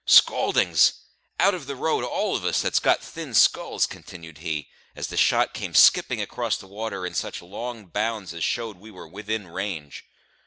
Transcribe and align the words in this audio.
"Scaldings! 0.07 0.93
out 1.39 1.53
of 1.53 1.67
the 1.67 1.75
road 1.75 2.03
all 2.03 2.35
of 2.35 2.43
us 2.43 2.63
that's 2.63 2.79
got 2.79 3.03
thin 3.03 3.35
skulls," 3.35 3.85
continued 3.85 4.39
he, 4.39 4.67
as 4.95 5.09
the 5.09 5.15
shot 5.15 5.53
came 5.53 5.75
skipping 5.75 6.19
across 6.19 6.57
the 6.57 6.65
water 6.65 7.05
in 7.05 7.13
such 7.13 7.39
long 7.39 7.85
bounds 7.85 8.33
as 8.33 8.43
showed 8.43 8.77
we 8.79 8.89
were 8.89 9.07
within 9.07 9.47
range. 9.47 10.05